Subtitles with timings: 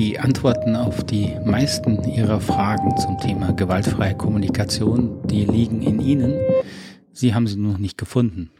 [0.00, 6.40] Die Antworten auf die meisten Ihrer Fragen zum Thema gewaltfreie Kommunikation, die liegen in Ihnen.
[7.12, 8.50] Sie haben sie noch nicht gefunden.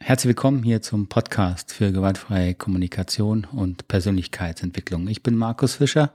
[0.00, 5.06] Herzlich willkommen hier zum Podcast für gewaltfreie Kommunikation und Persönlichkeitsentwicklung.
[5.08, 6.14] Ich bin Markus Fischer.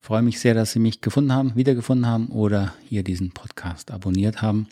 [0.00, 4.42] Freue mich sehr, dass Sie mich gefunden haben, wiedergefunden haben oder hier diesen Podcast abonniert
[4.42, 4.66] haben.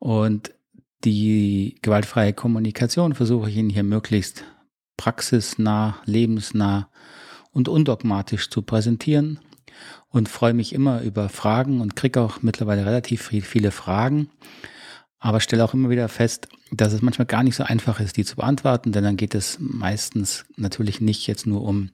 [0.00, 0.52] Und
[1.04, 4.42] die gewaltfreie Kommunikation versuche ich Ihnen hier möglichst
[4.96, 6.88] praxisnah, lebensnah
[7.52, 9.40] und undogmatisch zu präsentieren
[10.08, 14.30] und freue mich immer über Fragen und kriege auch mittlerweile relativ viele Fragen,
[15.18, 18.24] aber stelle auch immer wieder fest, dass es manchmal gar nicht so einfach ist, die
[18.24, 21.90] zu beantworten, denn dann geht es meistens natürlich nicht jetzt nur um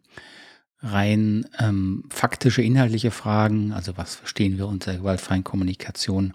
[0.81, 6.35] rein ähm, faktische, inhaltliche Fragen, also was verstehen wir unter gewaltfreien Kommunikation,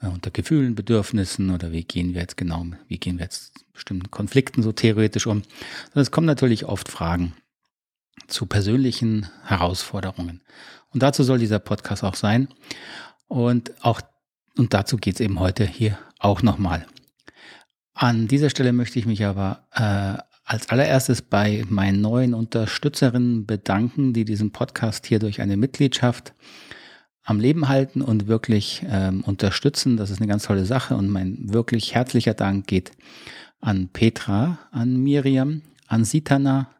[0.00, 4.10] äh, unter Gefühlen, Bedürfnissen oder wie gehen wir jetzt genau, wie gehen wir jetzt bestimmten
[4.10, 5.42] Konflikten so theoretisch um,
[5.84, 7.34] sondern es kommen natürlich oft Fragen
[8.26, 10.42] zu persönlichen Herausforderungen.
[10.92, 12.48] Und dazu soll dieser Podcast auch sein.
[13.28, 14.00] Und auch,
[14.56, 16.86] und dazu geht es eben heute hier auch nochmal.
[17.94, 24.12] An dieser Stelle möchte ich mich aber äh, als allererstes bei meinen neuen Unterstützerinnen bedanken,
[24.12, 26.34] die diesen Podcast hier durch eine Mitgliedschaft
[27.22, 29.96] am Leben halten und wirklich ähm, unterstützen.
[29.96, 32.92] Das ist eine ganz tolle Sache und mein wirklich herzlicher Dank geht
[33.60, 36.70] an Petra, an Miriam, an Sitana,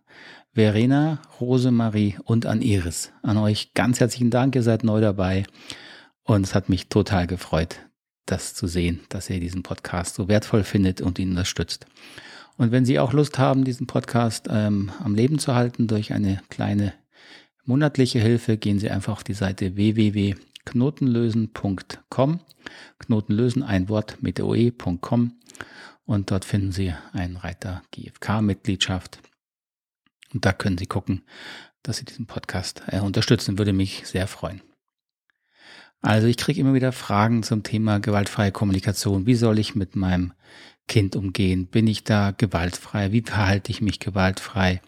[0.53, 3.13] Verena, Rosemarie und an Iris.
[3.23, 5.45] An euch ganz herzlichen Dank, ihr seid neu dabei
[6.25, 7.77] und es hat mich total gefreut,
[8.27, 11.87] das zu sehen, dass ihr diesen Podcast so wertvoll findet und ihn unterstützt.
[12.57, 16.43] Und wenn Sie auch Lust haben, diesen Podcast ähm, am Leben zu halten durch eine
[16.51, 16.95] kleine
[17.65, 22.41] monatliche Hilfe, gehen Sie einfach auf die Seite www.knotenlösen.com.
[22.99, 25.35] Knotenlösen, ein Wort mit oe.com.
[26.05, 29.21] Und dort finden Sie einen Reiter GFK-Mitgliedschaft.
[30.33, 31.23] Und da können Sie gucken,
[31.83, 33.59] dass Sie diesen Podcast äh, unterstützen.
[33.59, 34.63] Würde mich sehr freuen.
[36.03, 39.27] Also ich kriege immer wieder Fragen zum Thema gewaltfreie Kommunikation.
[39.27, 40.33] Wie soll ich mit meinem
[40.89, 41.67] Kind umgehen?
[41.67, 43.13] Bin ich da gewaltfrei?
[43.13, 44.81] Wie verhalte ich mich gewaltfrei?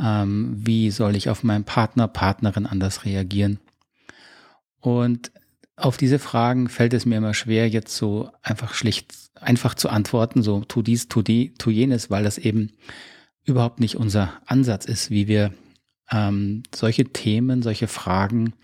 [0.00, 3.58] Ähm, wie soll ich auf meinen Partner, Partnerin anders reagieren?
[4.80, 5.32] Und
[5.76, 10.42] auf diese Fragen fällt es mir immer schwer, jetzt so einfach schlicht, einfach zu antworten,
[10.42, 12.72] so tu dies, tu die, tu jenes, weil das eben
[13.48, 15.52] überhaupt nicht unser Ansatz ist, wie wir
[16.10, 18.54] ähm, solche Themen, solche Fragen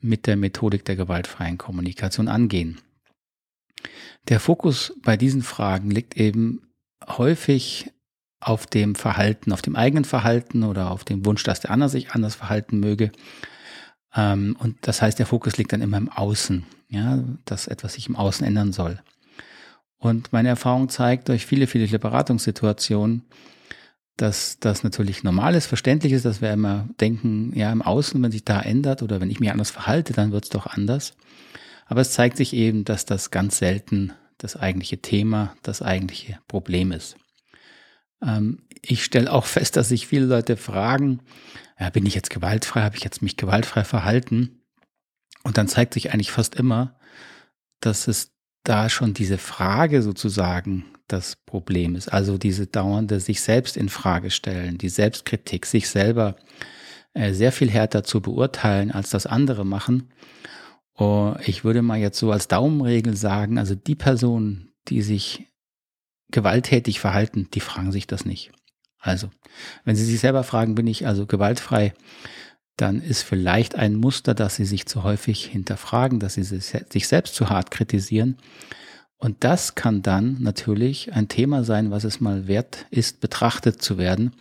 [0.00, 2.80] mit der Methodik der gewaltfreien Kommunikation angehen.
[4.28, 6.72] Der Fokus bei diesen Fragen liegt eben
[7.06, 7.90] häufig
[8.40, 12.10] auf dem Verhalten, auf dem eigenen Verhalten oder auf dem Wunsch, dass der andere sich
[12.10, 13.12] anders verhalten möge.
[14.14, 18.08] Ähm, und das heißt, der Fokus liegt dann immer im Außen, ja, dass etwas sich
[18.08, 19.00] im Außen ändern soll.
[19.98, 23.22] Und meine Erfahrung zeigt durch viele, viele Beratungssituationen,
[24.16, 28.32] dass das natürlich normal ist, verständlich ist, dass wir immer denken, ja, im Außen, wenn
[28.32, 31.14] sich da ändert oder wenn ich mich anders verhalte, dann wird es doch anders.
[31.86, 36.92] Aber es zeigt sich eben, dass das ganz selten das eigentliche Thema, das eigentliche Problem
[36.92, 37.16] ist.
[38.22, 41.20] Ähm, ich stelle auch fest, dass sich viele Leute fragen,
[41.78, 44.62] ja, bin ich jetzt gewaltfrei, habe ich jetzt mich gewaltfrei verhalten?
[45.44, 46.98] Und dann zeigt sich eigentlich fast immer,
[47.80, 48.32] dass es
[48.64, 52.08] da schon diese Frage sozusagen das Problem ist.
[52.08, 56.36] Also diese dauernde sich selbst in Frage stellen, die Selbstkritik, sich selber
[57.14, 60.10] äh, sehr viel härter zu beurteilen, als das andere machen.
[60.96, 65.46] Oh, ich würde mal jetzt so als Daumenregel sagen, also die Personen, die sich
[66.30, 68.52] gewalttätig verhalten, die fragen sich das nicht.
[68.98, 69.30] Also,
[69.84, 71.92] wenn Sie sich selber fragen, bin ich also gewaltfrei,
[72.76, 77.34] dann ist vielleicht ein Muster, dass Sie sich zu häufig hinterfragen, dass Sie sich selbst
[77.34, 78.38] zu hart kritisieren.
[79.22, 83.96] Und das kann dann natürlich ein Thema sein, was es mal wert ist, betrachtet zu
[83.96, 84.32] werden,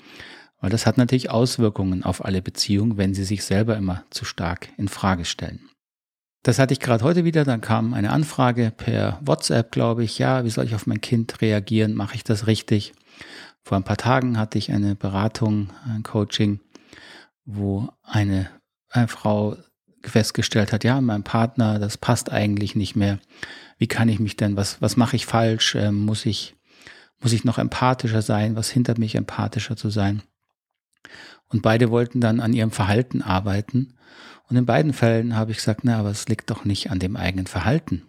[0.60, 4.70] weil das hat natürlich Auswirkungen auf alle Beziehungen, wenn Sie sich selber immer zu stark
[4.78, 5.70] in Frage stellen.
[6.42, 10.46] Das hatte ich gerade heute wieder, dann kam eine Anfrage per WhatsApp, glaube ich, ja,
[10.46, 11.94] wie soll ich auf mein Kind reagieren?
[11.94, 12.94] Mache ich das richtig?
[13.64, 16.60] Vor ein paar Tagen hatte ich eine Beratung, ein Coaching,
[17.46, 18.50] wo eine,
[18.90, 19.58] eine Frau
[20.02, 23.20] festgestellt hat, ja, mein Partner, das passt eigentlich nicht mehr.
[23.82, 25.74] Wie kann ich mich denn, was, was mache ich falsch?
[25.74, 26.56] Ähm, muss ich,
[27.20, 28.56] muss ich noch empathischer sein?
[28.56, 30.22] Was hindert mich, empathischer zu sein?
[31.48, 33.96] Und beide wollten dann an ihrem Verhalten arbeiten.
[34.48, 37.16] Und in beiden Fällen habe ich gesagt, na, aber es liegt doch nicht an dem
[37.16, 38.04] eigenen Verhalten,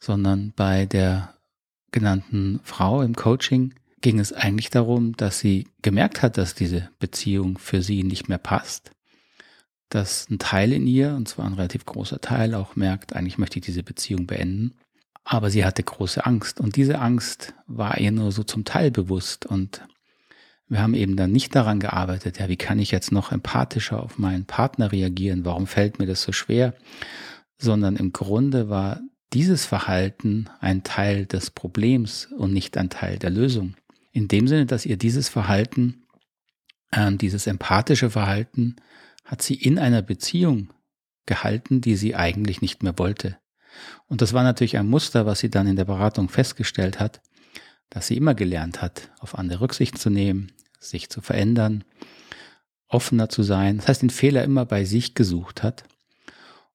[0.00, 1.32] sondern bei der
[1.90, 3.72] genannten Frau im Coaching
[4.02, 8.36] ging es eigentlich darum, dass sie gemerkt hat, dass diese Beziehung für sie nicht mehr
[8.36, 8.90] passt.
[9.88, 13.58] Dass ein Teil in ihr, und zwar ein relativ großer Teil, auch merkt, eigentlich möchte
[13.58, 14.74] ich diese Beziehung beenden.
[15.24, 19.44] Aber sie hatte große Angst und diese Angst war ihr nur so zum Teil bewusst.
[19.46, 19.82] Und
[20.68, 24.18] Wir haben eben dann nicht daran gearbeitet, ja, wie kann ich jetzt noch empathischer auf
[24.18, 25.44] meinen Partner reagieren?
[25.44, 26.74] Warum fällt mir das so schwer?
[27.58, 29.00] Sondern im Grunde war
[29.32, 33.74] dieses Verhalten ein Teil des Problems und nicht ein Teil der Lösung.
[34.12, 36.06] In dem Sinne, dass ihr dieses Verhalten,
[36.90, 38.76] äh, dieses empathische Verhalten,
[39.28, 40.70] hat sie in einer Beziehung
[41.26, 43.36] gehalten, die sie eigentlich nicht mehr wollte.
[44.06, 47.20] Und das war natürlich ein Muster, was sie dann in der Beratung festgestellt hat,
[47.90, 51.84] dass sie immer gelernt hat, auf andere Rücksicht zu nehmen, sich zu verändern,
[52.88, 53.76] offener zu sein.
[53.76, 55.84] Das heißt, den Fehler immer bei sich gesucht hat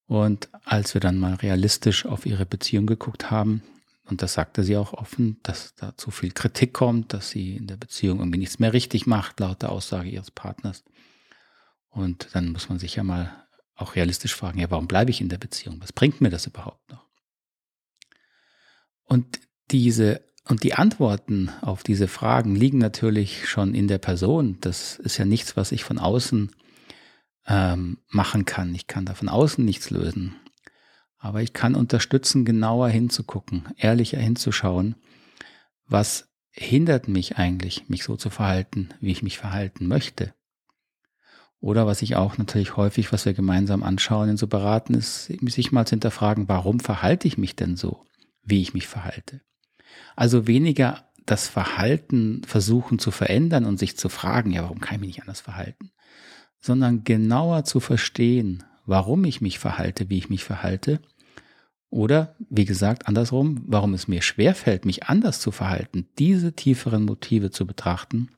[0.06, 3.64] und als wir dann mal realistisch auf ihre Beziehung geguckt haben,
[4.06, 7.68] und das sagte sie auch offen, dass da zu viel Kritik kommt, dass sie in
[7.68, 10.84] der Beziehung irgendwie nichts mehr richtig macht, laut der Aussage ihres Partners.
[11.94, 13.45] Und dann muss man sich ja mal
[13.75, 15.81] auch realistisch fragen, ja, warum bleibe ich in der Beziehung?
[15.81, 17.06] Was bringt mir das überhaupt noch?
[19.04, 19.40] Und
[19.72, 24.57] diese und die Antworten auf diese Fragen liegen natürlich schon in der Person.
[24.60, 26.51] Das ist ja nichts, was ich von außen
[27.48, 28.75] ähm, machen kann.
[28.75, 30.36] Ich kann da von außen nichts lösen.
[31.18, 34.96] Aber ich kann unterstützen, genauer hinzugucken, ehrlicher hinzuschauen,
[35.86, 40.34] was hindert mich eigentlich, mich so zu verhalten, wie ich mich verhalten möchte.
[41.63, 45.71] Oder was ich auch natürlich häufig, was wir gemeinsam anschauen in so beraten, ist, sich
[45.71, 48.06] mal zu hinterfragen, warum verhalte ich mich denn so,
[48.44, 49.42] wie ich mich verhalte?
[50.15, 55.01] Also weniger das Verhalten versuchen zu verändern und sich zu fragen, ja, warum kann ich
[55.01, 55.94] mich nicht anders verhalten?
[56.63, 61.01] sondern genauer zu verstehen, warum ich mich verhalte, wie ich mich verhalte.
[61.89, 67.51] Oder, wie gesagt, andersrum, warum es mir schwerfällt, mich anders zu verhalten, diese tieferen Motive
[67.51, 68.30] zu betrachten.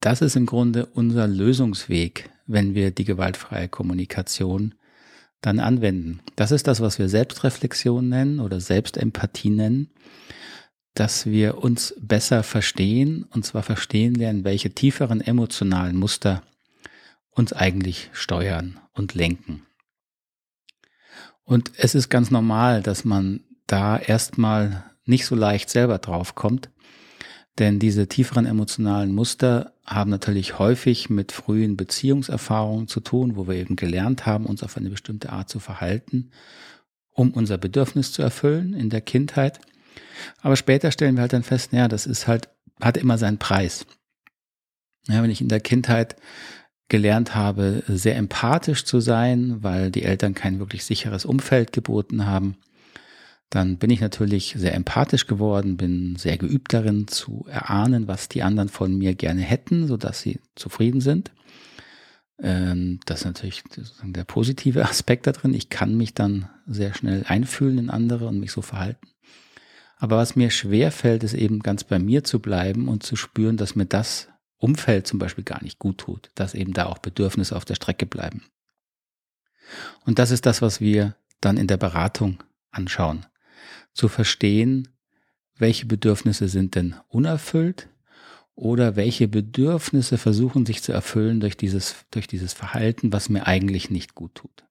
[0.00, 4.74] Das ist im Grunde unser Lösungsweg, wenn wir die gewaltfreie Kommunikation
[5.42, 6.20] dann anwenden.
[6.36, 9.90] Das ist das, was wir Selbstreflexion nennen oder Selbstempathie nennen,
[10.94, 16.42] dass wir uns besser verstehen und zwar verstehen lernen, welche tieferen emotionalen Muster
[17.30, 19.66] uns eigentlich steuern und lenken.
[21.44, 26.70] Und es ist ganz normal, dass man da erstmal nicht so leicht selber drauf kommt,
[27.58, 33.56] denn diese tieferen emotionalen Muster haben natürlich häufig mit frühen Beziehungserfahrungen zu tun, wo wir
[33.56, 36.30] eben gelernt haben, uns auf eine bestimmte Art zu verhalten,
[37.12, 39.60] um unser Bedürfnis zu erfüllen in der Kindheit.
[40.40, 42.48] Aber später stellen wir halt dann fest, ja, das ist halt,
[42.80, 43.84] hat immer seinen Preis.
[45.08, 46.16] Ja, wenn ich in der Kindheit
[46.88, 52.56] gelernt habe, sehr empathisch zu sein, weil die Eltern kein wirklich sicheres Umfeld geboten haben.
[53.50, 58.44] Dann bin ich natürlich sehr empathisch geworden, bin sehr geübt darin zu erahnen, was die
[58.44, 61.32] anderen von mir gerne hätten, sodass sie zufrieden sind.
[62.40, 63.64] Ähm, das ist natürlich
[64.02, 65.52] der positive Aspekt da drin.
[65.52, 69.08] Ich kann mich dann sehr schnell einfühlen in andere und mich so verhalten.
[69.98, 73.56] Aber was mir schwer fällt, ist eben ganz bei mir zu bleiben und zu spüren,
[73.56, 77.56] dass mir das Umfeld zum Beispiel gar nicht gut tut, dass eben da auch Bedürfnisse
[77.56, 78.44] auf der Strecke bleiben.
[80.06, 83.26] Und das ist das, was wir dann in der Beratung anschauen.
[83.92, 84.88] Zu verstehen,
[85.56, 87.88] welche Bedürfnisse sind denn unerfüllt
[88.54, 93.90] oder welche Bedürfnisse versuchen sich zu erfüllen durch dieses, durch dieses Verhalten, was mir eigentlich
[93.90, 94.64] nicht gut tut.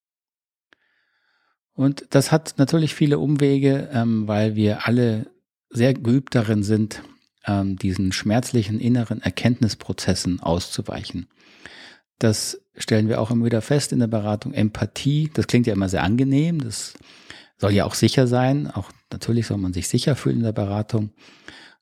[1.74, 5.27] Und das hat natürlich viele Umwege, ähm, weil wir alle
[5.69, 7.04] sehr geübt darin sind,
[7.45, 11.28] ähm, diesen schmerzlichen inneren Erkenntnisprozessen auszuweichen.
[12.18, 14.54] Das stellen wir auch immer wieder fest in der Beratung.
[14.54, 16.95] Empathie, das klingt ja immer sehr angenehm, das
[17.57, 18.69] soll ja auch sicher sein.
[18.69, 21.11] Auch natürlich soll man sich sicher fühlen in der Beratung.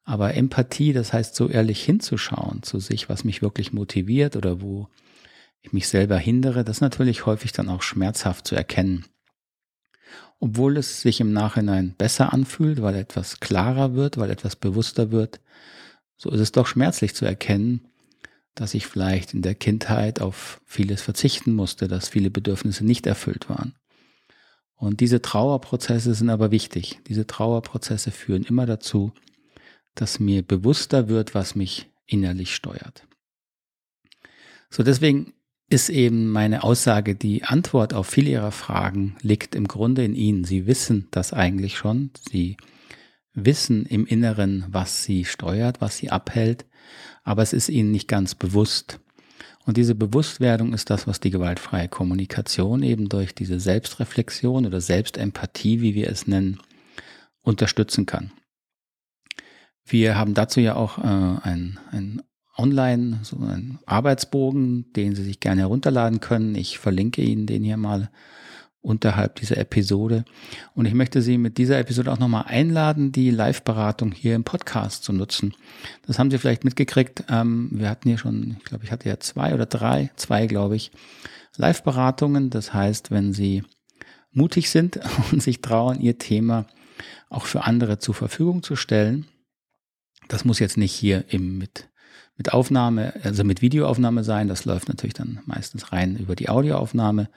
[0.04, 4.88] Aber Empathie, das heißt so ehrlich hinzuschauen zu sich, was mich wirklich motiviert oder wo
[5.62, 9.06] ich mich selber hindere, das ist natürlich häufig dann auch schmerzhaft zu erkennen.
[10.40, 15.42] Obwohl es sich im Nachhinein besser anfühlt, weil etwas klarer wird, weil etwas bewusster wird,
[16.16, 17.88] so ist es doch schmerzlich zu erkennen,
[18.56, 23.50] dass ich vielleicht in der Kindheit auf vieles verzichten musste, dass viele Bedürfnisse nicht erfüllt
[23.50, 23.76] waren.
[24.78, 27.00] Und diese Trauerprozesse sind aber wichtig.
[27.08, 29.12] Diese Trauerprozesse führen immer dazu,
[29.96, 33.08] dass mir bewusster wird, was mich innerlich steuert.
[34.70, 35.34] So deswegen
[35.70, 40.44] ist eben meine Aussage, die Antwort auf viele Ihrer Fragen liegt im Grunde in Ihnen.
[40.44, 42.12] Sie wissen das eigentlich schon.
[42.30, 42.56] Sie
[43.38, 46.66] wissen im Inneren, was sie steuert, was sie abhält,
[47.24, 49.00] aber es ist ihnen nicht ganz bewusst.
[49.68, 55.82] Und diese Bewusstwerdung ist das, was die gewaltfreie Kommunikation eben durch diese Selbstreflexion oder Selbstempathie,
[55.82, 56.62] wie wir es nennen,
[57.42, 58.32] unterstützen kann.
[59.86, 62.22] Wir haben dazu ja auch äh, ein, ein
[62.58, 66.56] Online, so einen Arbeitsbogen, den Sie sich gerne herunterladen können.
[66.56, 68.10] Ich verlinke Ihnen den hier mal
[68.88, 70.24] unterhalb dieser Episode.
[70.74, 75.04] Und ich möchte Sie mit dieser Episode auch nochmal einladen, die Live-Beratung hier im Podcast
[75.04, 75.54] zu nutzen.
[76.06, 77.26] Das haben Sie vielleicht mitgekriegt.
[77.30, 80.78] Ähm, wir hatten hier schon, ich glaube, ich hatte ja zwei oder drei, zwei, glaube
[80.78, 80.92] ich,
[81.58, 82.50] Live-Beratungen.
[82.50, 83.64] Das heißt, wenn Sie
[84.32, 85.00] mutig sind
[85.32, 86.66] und sich trauen, Ihr Thema
[87.30, 89.28] auch für andere zur Verfügung zu stellen,
[90.30, 91.90] das muss jetzt nicht hier im, mit
[92.38, 94.48] mit Aufnahme, also mit Videoaufnahme sein.
[94.48, 97.30] Das läuft natürlich dann meistens rein über die Audioaufnahme.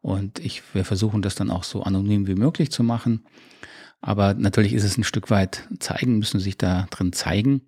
[0.00, 3.24] Und ich, wir versuchen das dann auch so anonym wie möglich zu machen.
[4.00, 7.62] Aber natürlich ist es ein Stück weit zeigen, müssen sich da drin zeigen.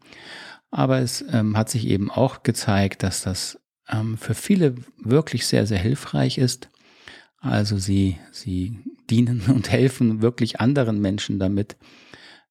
[0.70, 5.66] Aber es ähm, hat sich eben auch gezeigt, dass das ähm, für viele wirklich sehr,
[5.66, 6.68] sehr hilfreich ist.
[7.38, 8.78] Also sie, sie
[9.10, 11.76] dienen und helfen wirklich anderen Menschen damit,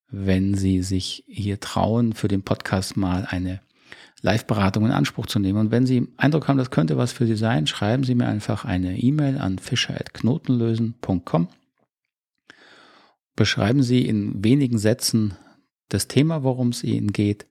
[0.10, 3.62] wenn sie sich hier trauen, für den Podcast mal eine
[4.26, 5.60] Live-Beratung in Anspruch zu nehmen.
[5.60, 8.66] Und wenn Sie Eindruck haben, das könnte was für Sie sein, schreiben Sie mir einfach
[8.66, 11.48] eine E-Mail an fischer.knotenlösen.com.
[13.36, 15.36] Beschreiben Sie in wenigen Sätzen
[15.90, 17.46] das Thema, worum es Ihnen geht.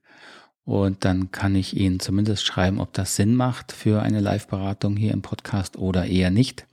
[0.65, 5.13] Und dann kann ich Ihnen zumindest schreiben, ob das Sinn macht für eine Live-Beratung hier
[5.13, 6.67] im Podcast oder eher nicht.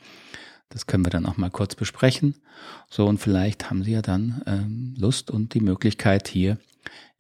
[0.68, 2.35] Das können wir dann auch mal kurz besprechen.
[2.90, 6.59] So, und vielleicht haben Sie ja dann ähm, Lust und die Möglichkeit, hier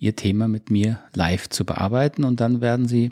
[0.02, 3.10] Ihr Thema mit mir live zu bearbeiten und dann werden Sie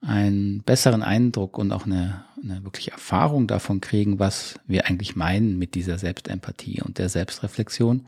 [0.00, 5.58] einen besseren Eindruck und auch eine, eine wirkliche Erfahrung davon kriegen, was wir eigentlich meinen
[5.58, 8.06] mit dieser Selbstempathie und der Selbstreflexion.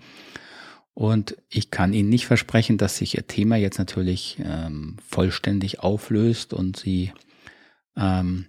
[0.94, 6.54] Und ich kann Ihnen nicht versprechen, dass sich Ihr Thema jetzt natürlich ähm, vollständig auflöst
[6.54, 7.12] und Sie
[7.97, 8.47] ähm,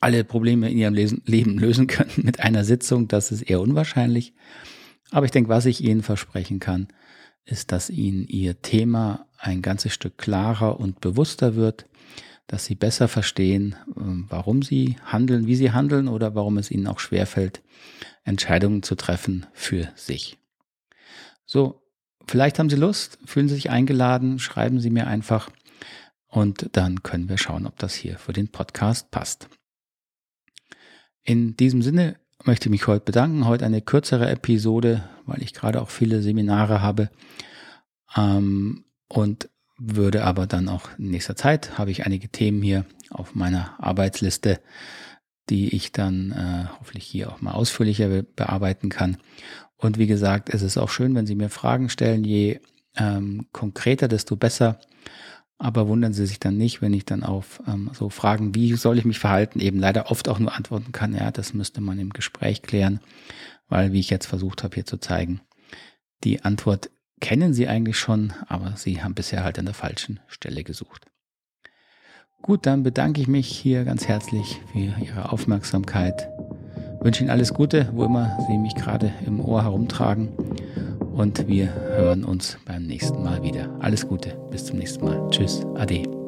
[0.00, 3.06] alle Probleme in Ihrem Leben lösen können mit einer Sitzung.
[3.06, 4.32] Das ist eher unwahrscheinlich.
[5.10, 6.88] Aber ich denke, was ich Ihnen versprechen kann,
[7.44, 11.86] ist, dass Ihnen Ihr Thema ein ganzes Stück klarer und bewusster wird,
[12.46, 16.86] dass Sie besser verstehen, ähm, warum Sie handeln, wie Sie handeln oder warum es Ihnen
[16.86, 17.62] auch schwerfällt,
[18.24, 20.38] Entscheidungen zu treffen für sich.
[21.46, 21.82] So,
[22.26, 25.50] vielleicht haben Sie Lust, fühlen Sie sich eingeladen, schreiben Sie mir einfach
[26.28, 29.48] und dann können wir schauen, ob das hier für den Podcast passt.
[31.24, 33.46] In diesem Sinne möchte mich heute bedanken.
[33.46, 37.10] Heute eine kürzere Episode, weil ich gerade auch viele Seminare habe.
[38.16, 43.34] Ähm, und würde aber dann auch in nächster Zeit, habe ich einige Themen hier auf
[43.34, 44.60] meiner Arbeitsliste,
[45.50, 49.16] die ich dann äh, hoffentlich hier auch mal ausführlicher be bearbeiten kann.
[49.76, 52.22] Und wie gesagt, es ist auch schön, wenn Sie mir Fragen stellen.
[52.24, 52.60] Je
[52.96, 54.78] ähm, konkreter, desto besser.
[55.62, 58.98] Aber wundern Sie sich dann nicht, wenn ich dann auf ähm, so Fragen, wie soll
[58.98, 62.10] ich mich verhalten, eben leider oft auch nur antworten kann, ja, das müsste man im
[62.10, 62.98] Gespräch klären,
[63.68, 65.40] weil, wie ich jetzt versucht habe hier zu zeigen,
[66.24, 66.90] die Antwort
[67.20, 71.06] kennen Sie eigentlich schon, aber Sie haben bisher halt an der falschen Stelle gesucht.
[72.42, 76.28] Gut, dann bedanke ich mich hier ganz herzlich für Ihre Aufmerksamkeit.
[77.00, 80.30] Wünsche Ihnen alles Gute, wo immer Sie mich gerade im Ohr herumtragen
[81.12, 83.68] und wir hören uns beim nächsten Mal wieder.
[83.80, 85.28] Alles Gute, bis zum nächsten Mal.
[85.30, 86.21] Tschüss, Ade.